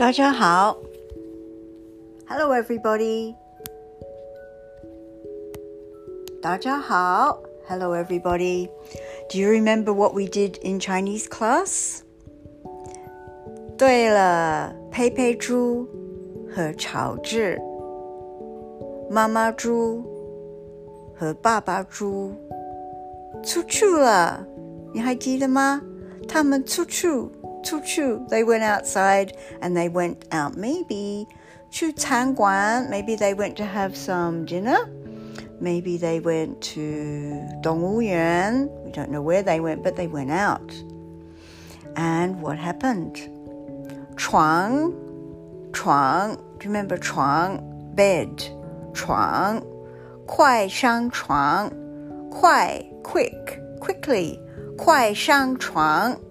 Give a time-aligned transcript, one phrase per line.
[0.00, 0.78] 大家好.
[2.26, 3.34] Hello, everybody.
[6.40, 7.38] 大家好.
[7.68, 8.70] Hello, everybody.
[9.28, 11.98] Do you remember what we did in Chinese class?
[13.76, 15.86] 对了，佩佩猪
[16.48, 17.60] 和乔治，
[19.10, 20.02] 妈妈猪
[21.14, 22.32] 和爸爸猪
[23.42, 24.46] 出去了，
[24.94, 25.82] 你还记得吗？
[26.26, 27.06] 他们出去。
[27.64, 28.26] choo choo.
[28.28, 31.26] They went outside and they went out maybe
[31.72, 32.90] to Tangguan.
[32.90, 34.88] Maybe they went to have some dinner.
[35.60, 38.68] Maybe they went to Dongwuyuan.
[38.84, 40.72] We don't know where they went, but they went out.
[41.96, 43.16] And what happened?
[44.16, 44.94] Chuang,
[45.74, 47.66] Chuang, do you remember Chuang?
[47.94, 48.38] Bed,
[48.94, 49.62] Chuang,
[50.26, 51.70] Kuai Shang Chuang,
[52.32, 54.40] Kuai, quick, quickly,
[54.76, 56.24] Kuai Shang Chuang.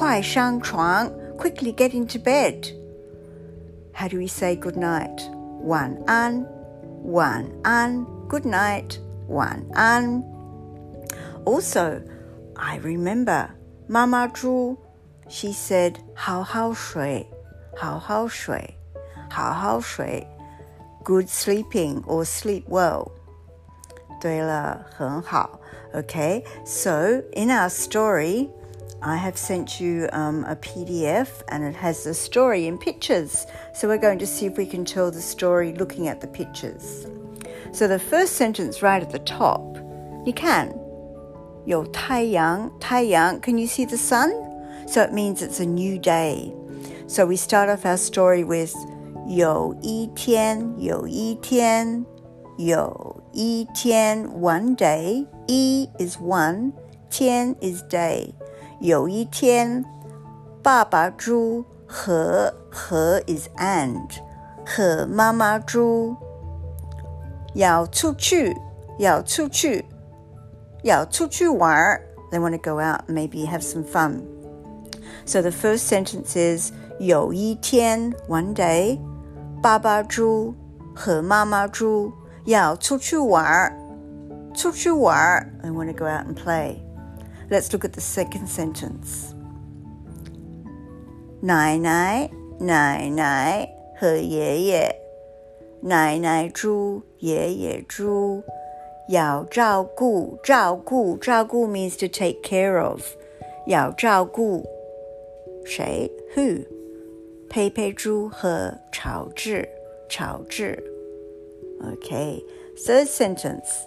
[0.00, 2.72] 快上床 quickly get into bed.
[3.92, 5.20] How do we say good night?
[5.64, 6.44] 晚安,
[7.04, 10.22] 晚安, good night, 晚安.
[11.44, 12.00] Also,
[12.54, 13.48] I remember
[13.88, 14.76] Mama Zhu,
[15.28, 17.26] she said 好好睡,
[17.76, 18.74] 好好睡,
[19.30, 20.26] 好好睡,
[21.04, 23.10] good sleeping or sleep well.
[24.20, 25.60] 对了,很好.
[25.94, 28.50] Okay, so in our story,
[29.02, 33.46] I have sent you um, a PDF and it has the story in pictures.
[33.74, 37.06] So we're going to see if we can tell the story looking at the pictures.
[37.72, 39.76] So the first sentence right at the top,
[40.26, 40.74] you can.
[41.66, 44.30] 有太阳,太阳, can you see the sun?
[44.86, 46.52] So it means it's a new day.
[47.08, 48.72] So we start off our story with
[49.26, 52.04] 有一天,有一天,
[52.56, 55.26] 有一天, one day.
[55.48, 56.72] 一 is one,
[57.10, 58.32] 天 is day.
[58.80, 59.84] 有一天，
[60.62, 64.08] 爸爸猪和和 is and
[64.64, 66.16] 和妈妈猪
[67.54, 68.56] 要出去，
[68.98, 69.84] 要出去，
[70.82, 72.02] 要出去玩儿。
[72.30, 74.22] They want to go out and maybe have some fun.
[75.24, 78.98] So the first sentence is 有一天 one day，
[79.62, 80.54] 爸爸猪
[80.94, 82.12] 和妈妈猪
[82.44, 83.78] 要出去玩儿，
[84.54, 85.52] 出去玩儿。
[85.62, 86.79] They want to go out and play.
[87.50, 89.32] Let's look at the second sentence.
[91.40, 93.68] 奶奶，奶奶
[94.00, 94.96] 和爷爷，
[95.80, 98.42] 奶奶猪，爷爷猪，
[99.08, 103.02] 要照顾，照顾，照顾 means to take care of，
[103.66, 104.64] 要照顾
[105.64, 106.10] 谁？
[106.34, 106.66] Who？
[107.48, 109.68] 佩佩猪和乔治，
[110.08, 110.82] 乔治。
[111.80, 112.42] Okay,
[112.76, 113.84] third sentence.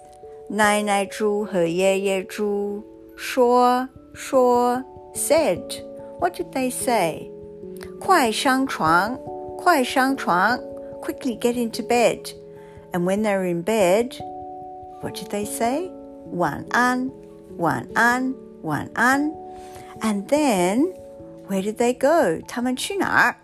[0.48, 2.82] 奶奶猪和爷爷猪。
[3.16, 4.82] 说说
[5.14, 5.62] said.
[6.18, 7.30] What did they say?
[7.98, 9.18] 快上床，
[9.56, 10.58] 快上床
[11.02, 12.32] quickly get into bed.
[12.92, 14.16] And when they were in bed,
[15.00, 15.90] what did they say?
[16.32, 17.10] 晚安，
[17.58, 19.32] 晚安，晚安。
[20.00, 20.92] And then,
[21.48, 22.42] where did they go?
[22.46, 23.36] 他们去哪儿？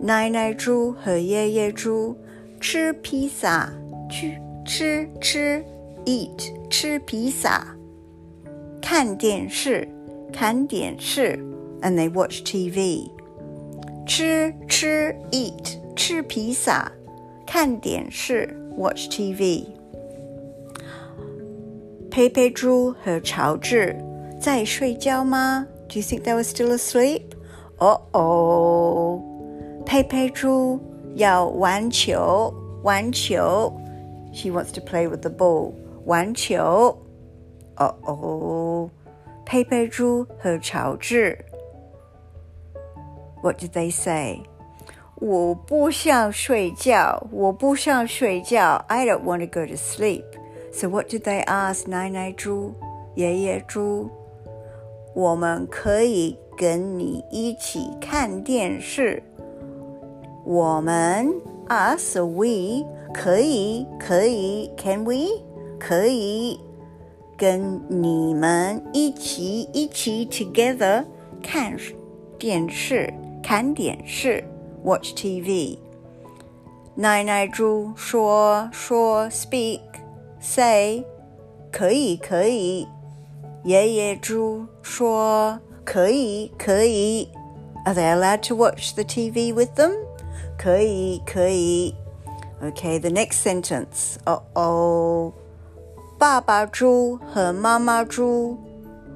[0.00, 2.16] 奶奶猪和爷爷猪
[2.60, 3.70] 吃披萨，
[4.10, 5.64] 去吃吃
[6.04, 7.66] eat 吃披萨。
[8.86, 9.88] 看电视，
[10.32, 11.38] 看电视，
[11.80, 13.10] and they watch TV。
[14.06, 16.90] 吃吃 eat 吃披萨，
[17.46, 19.66] 看电视 watch TV。
[22.10, 23.96] 佩佩猪和乔治
[24.40, 25.66] 在睡觉吗？
[25.88, 27.22] Do you think they were still asleep?
[27.78, 29.20] Oh oh，
[29.86, 30.78] 佩佩猪
[31.14, 32.52] 要玩球，
[32.82, 33.72] 玩球。
[34.32, 35.72] She wants to play with the ball，
[36.04, 36.98] 玩球。
[37.76, 38.75] 哦哦，
[39.46, 41.38] 佩佩猪和乔治。
[43.42, 44.42] What did they say?
[45.16, 48.84] 我不想睡觉，我不想睡觉。
[48.88, 50.24] I don't want to go to sleep.
[50.72, 52.74] So what did they ask 奶奶猪、
[53.14, 54.10] 爷爷猪？
[55.14, 59.22] 我们可以跟你一起看电视。
[60.44, 61.32] 我们
[61.68, 65.42] us we 可以可以 can we
[65.78, 66.58] 可以。
[67.36, 71.04] 跟你们一起一起 together
[71.42, 71.76] 看
[72.38, 73.12] 电视，
[73.42, 74.44] 看电视，
[74.84, 75.78] watch TV。
[76.94, 79.80] 奶奶猪说说 speak
[80.40, 81.04] say
[81.70, 82.86] 可以可以。
[83.64, 87.28] 爷爷猪说可以可以。
[87.84, 89.92] Are they allowed to watch the TV with them?
[90.58, 91.94] 可以可以。
[92.62, 94.16] Okay, the next sentence.
[94.24, 95.32] Uh oh.
[96.18, 98.58] 爸爸猪和妈妈猪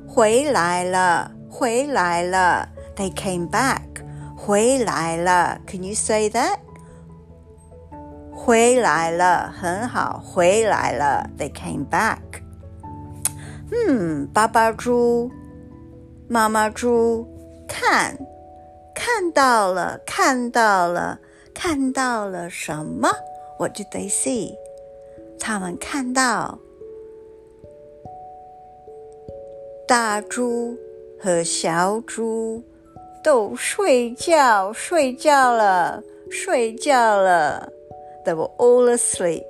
[0.09, 2.69] 回来了，回来了。
[2.97, 3.83] They came back，
[4.37, 5.61] 回来了。
[5.67, 6.59] Can you say that?
[8.33, 11.29] 回来了，很好，回来了。
[11.39, 12.19] They came back.
[13.71, 15.31] 嗯，爸爸猪，
[16.29, 17.27] 妈妈猪，
[17.69, 18.17] 看，
[18.95, 21.19] 看到了，看到了，
[21.53, 23.09] 看到了什么？
[23.59, 24.55] What did they see?
[25.39, 26.59] 他们看到
[29.91, 30.77] 大猪
[31.19, 32.63] 和小猪
[33.23, 37.73] 都睡觉，睡觉了，睡觉了。
[38.25, 39.45] They were all asleep.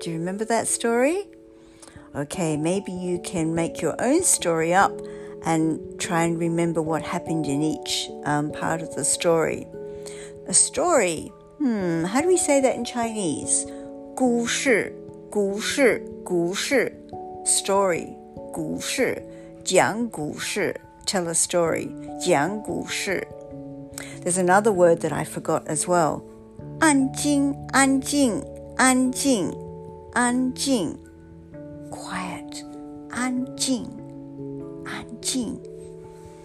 [0.00, 1.28] Do you remember that story?
[2.14, 4.92] Okay, maybe you can make your own story up
[5.44, 9.66] and try and remember what happened in each um, part of the story.
[10.48, 13.66] A story, hmm, how do we say that in Chinese?
[14.14, 14.94] 故事,
[15.30, 16.90] 故事,故事,
[17.44, 18.16] story,
[18.52, 19.22] 故事,
[19.64, 20.74] 讲故事,
[21.06, 23.26] tell a story, 讲故事.
[24.24, 26.22] There's another word that I forgot as well.
[26.80, 28.42] 安静，安静，
[28.76, 29.50] 安静，
[30.12, 30.96] 安静，
[31.90, 32.64] quiet，
[33.10, 33.86] 安静，
[34.84, 35.58] 安静。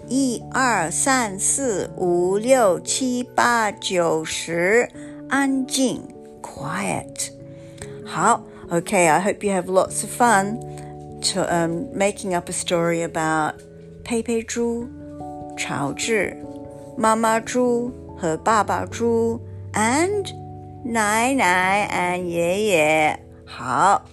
[0.07, 4.89] 一二三四五六七八九十，
[5.29, 6.03] 安静，
[6.41, 7.31] quiet。
[8.05, 10.57] 好，Okay, I hope you have lots of fun
[11.25, 13.55] to um making up a story about
[14.03, 14.88] 佩佩猪、
[15.57, 16.35] 乔治、
[16.97, 19.39] 妈妈猪和爸爸猪。
[19.73, 20.25] and
[20.83, 23.19] 奶奶 and 爷爷。
[23.45, 24.03] 好，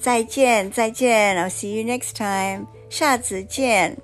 [0.00, 1.36] 再见，再见。
[1.36, 2.66] I'll see you next time.
[2.88, 3.96] 下次见。